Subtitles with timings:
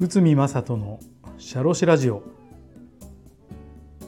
[0.00, 0.98] 内海正人の
[1.38, 2.24] シャロシラジオ。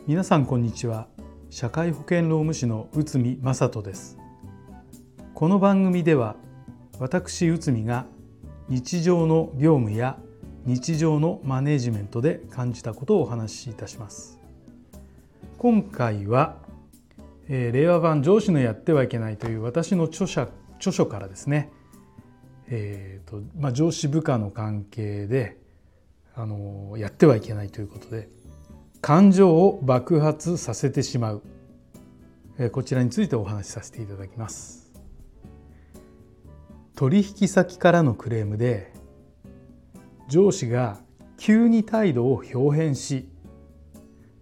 [0.09, 1.07] 皆さんこんにちは。
[1.49, 4.19] 社会保険労務士の内海正人です。
[5.33, 6.35] この番組では
[6.99, 8.07] 私内海が
[8.69, 10.19] 日常の業務や
[10.65, 14.41] 日常のマネジメントで感じたことをお話しいたします。
[15.57, 16.57] 今回は、
[17.49, 20.49] えー、令和版上司のやってはいけないという私の著者
[20.85, 21.71] 著書からですね、
[22.69, 25.57] えーとまあ、上司部下の関係で
[26.35, 28.29] あのやってはいけないということで
[29.01, 31.43] 感情を爆発させてしまう、
[32.59, 34.93] えー、こちらについてお話しさせていただきます。
[36.97, 38.93] 取引先からのクレームで
[40.29, 41.01] 上司が
[41.37, 43.29] 急に態度を表変し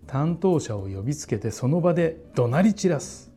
[0.07, 3.32] 担当者を呼びつけてその場で怒鳴り散らす、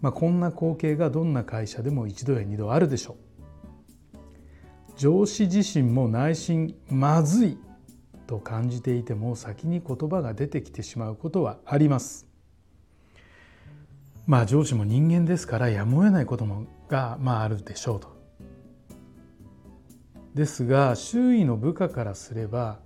[0.00, 3.28] まあ、こんな光景がどんな会社でも一度や二度あるでしょう。
[4.96, 7.58] 上司自身も内心まずい
[8.26, 12.26] と感じていても先に言葉が出てきてしまうことはあります。
[14.26, 18.16] まあ上司も人間ですからやむを得ないこともがまああるでしょうと。
[20.34, 22.80] ですが周囲の部下からすれば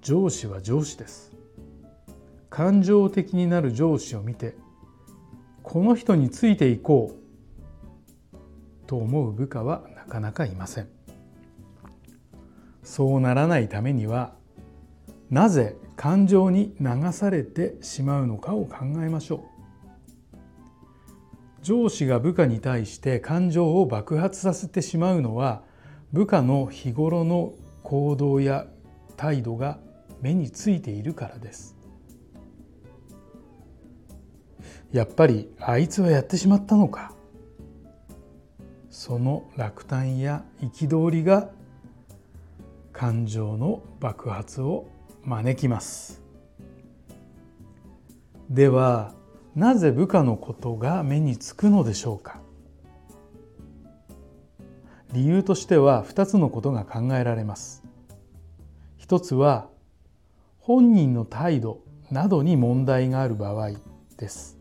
[0.00, 1.32] 上司は上司です。
[2.48, 4.54] 感情的になる上司を見て
[5.66, 7.16] この人についていこ
[8.32, 10.88] うと思う部下はなかなかいません。
[12.84, 14.34] そうならないためには
[15.28, 19.40] なぜ感情に流されてしまうのかを考えましょう。
[21.62, 25.64] 上司が部下に対して感情を爆発させてしまうのは
[26.12, 28.66] 部下の日頃の行動や
[29.16, 29.80] 態度が
[30.20, 31.75] 目についているからです。
[34.92, 37.12] やっぱりあいつはやってしまったのか。
[38.90, 41.50] その落胆や憤りが
[42.92, 44.88] 感情の爆発を
[45.22, 46.22] 招きます。
[48.48, 49.12] では
[49.54, 52.40] なぜ部下のことが目につくのでしょうか。
[55.12, 57.84] 理由としては2つのことが考えられます。
[58.96, 59.68] 一つは
[60.58, 61.80] 本人の態度
[62.10, 63.72] などに問題がある場合
[64.16, 64.55] です。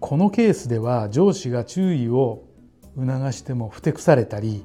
[0.00, 2.44] このケースでは上司が注意を
[2.96, 4.64] 促してもふてくされたり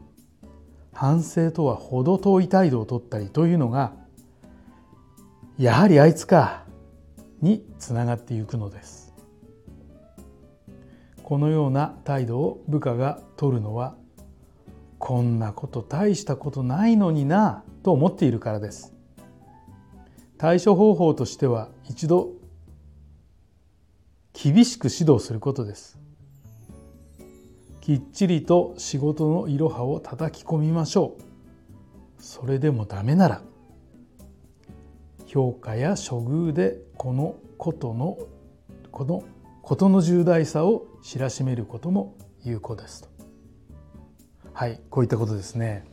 [0.94, 3.94] 反省とは程遠い態度をとったりというのが
[5.58, 6.66] やはりあいつか
[7.42, 9.14] につながっていくのです。
[11.24, 13.96] このような態度を部下が取るのは
[15.00, 18.94] こんなこと大したことないのになと思っているからです。
[20.38, 22.30] 対処方法としては一度
[24.34, 26.00] 厳しく指導することです。
[27.82, 32.22] きっちりと仕事のいろはを叩き込みましょう。
[32.22, 33.42] それでもダメなら
[35.28, 38.18] 評価や処遇でこのことの
[38.92, 39.24] この
[39.62, 43.10] 事の重大さを知らしめることも有効ですと。
[44.54, 45.86] はいこういったことですね。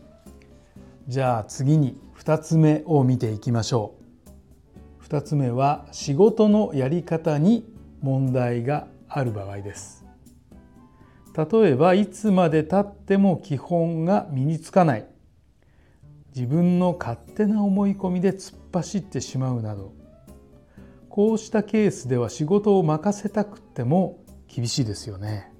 [1.08, 3.94] じゃあ次に2つ目を見ていきましょ
[5.00, 5.04] う。
[5.06, 10.05] 2つ目は仕事のやり方に問題がある場合です。
[11.37, 15.06] 例えばいつまでたっても基本が身につかない。
[16.34, 19.93] 自分の勝手な思い込みで突っ走ってしまうなど。
[21.09, 25.53] こうしたケースでは仕事を任せたくても厳しいですよね。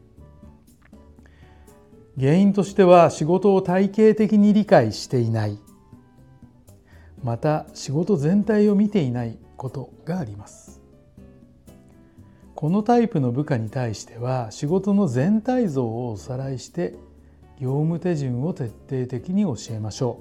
[2.19, 5.59] 原因としては仕事を体系的に理解していない。
[7.23, 10.80] また仕事全体を見ていないことがあります。
[12.61, 16.95] このタイプの部下に対しては仕事の全体像をおさらいして
[17.59, 20.21] 業務手順を徹底的に教えましょ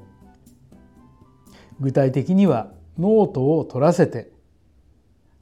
[1.81, 4.31] う具体的にはノートを取らせて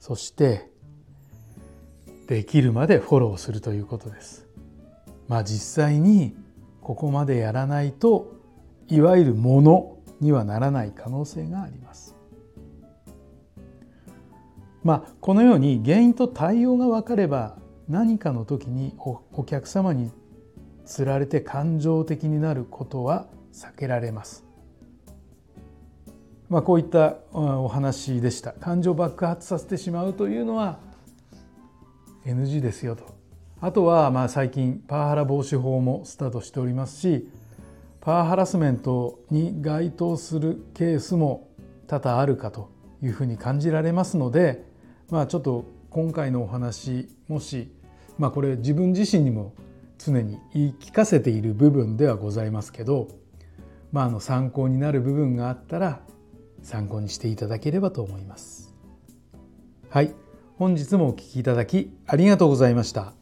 [0.00, 0.72] そして
[2.26, 4.48] できるまでフォローするということです。
[5.28, 6.34] まあ実際に
[6.80, 8.32] ここまでやらないと
[8.88, 12.17] いわゆるものにはならない可能性があります。
[14.84, 17.58] まあこのように原因と対応が分かれば
[17.88, 20.10] 何かの時にお客様に
[20.84, 24.48] つられて感情的になることは避けられます。
[26.48, 30.78] まあ、こういったお話でした感情爆発させてしまうというのは
[32.24, 33.04] NG ですよと
[33.60, 37.28] あとはまあ最近パワハラ防止法もスタートしておりますし
[38.00, 41.50] パワハラスメントに該当するケースも
[41.86, 42.70] 多々あるかと
[43.02, 44.64] いうふうに感じられますので
[45.10, 47.70] まあちょっと今回のお話もし
[48.18, 49.54] まあこれ自分自身にも
[49.98, 53.08] 常に言い聞かせている部分ではございますけど、
[53.90, 56.00] まあ、あの参考になる部分があったら
[56.62, 58.74] 参考にしていただければと思います。
[59.90, 60.14] はい、
[60.56, 63.17] 本日もお聴きいただきありがとうございました。